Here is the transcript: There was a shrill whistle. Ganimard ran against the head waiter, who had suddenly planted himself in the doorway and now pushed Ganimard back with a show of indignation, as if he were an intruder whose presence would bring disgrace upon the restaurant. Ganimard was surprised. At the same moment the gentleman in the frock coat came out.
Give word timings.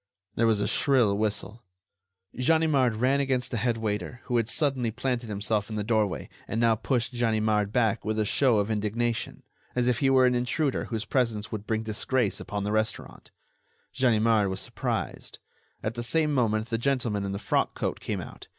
There 0.33 0.47
was 0.47 0.59
a 0.59 0.67
shrill 0.67 1.15
whistle. 1.15 1.63
Ganimard 2.35 2.95
ran 2.95 3.19
against 3.19 3.51
the 3.51 3.57
head 3.57 3.77
waiter, 3.77 4.21
who 4.23 4.37
had 4.37 4.49
suddenly 4.49 4.89
planted 4.89 5.29
himself 5.29 5.69
in 5.69 5.75
the 5.75 5.83
doorway 5.83 6.27
and 6.47 6.59
now 6.59 6.73
pushed 6.73 7.13
Ganimard 7.13 7.71
back 7.71 8.03
with 8.03 8.17
a 8.17 8.25
show 8.25 8.57
of 8.57 8.71
indignation, 8.71 9.43
as 9.75 9.87
if 9.87 9.99
he 9.99 10.09
were 10.09 10.25
an 10.25 10.33
intruder 10.33 10.85
whose 10.85 11.05
presence 11.05 11.51
would 11.51 11.67
bring 11.67 11.83
disgrace 11.83 12.39
upon 12.39 12.63
the 12.63 12.71
restaurant. 12.71 13.29
Ganimard 13.93 14.49
was 14.49 14.59
surprised. 14.59 15.37
At 15.83 15.93
the 15.93 16.01
same 16.01 16.33
moment 16.33 16.71
the 16.71 16.79
gentleman 16.79 17.23
in 17.23 17.31
the 17.31 17.37
frock 17.37 17.75
coat 17.75 17.99
came 17.99 18.21
out. 18.21 18.47